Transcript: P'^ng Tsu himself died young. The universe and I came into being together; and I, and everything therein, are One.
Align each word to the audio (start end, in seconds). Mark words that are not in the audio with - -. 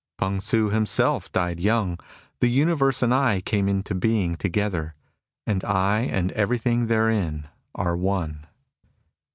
P'^ng 0.19 0.39
Tsu 0.41 0.69
himself 0.71 1.31
died 1.31 1.59
young. 1.59 1.99
The 2.39 2.49
universe 2.49 3.03
and 3.03 3.13
I 3.13 3.39
came 3.39 3.69
into 3.69 3.93
being 3.93 4.35
together; 4.35 4.93
and 5.45 5.63
I, 5.63 5.99
and 6.11 6.31
everything 6.31 6.87
therein, 6.87 7.47
are 7.75 7.95
One. 7.95 8.47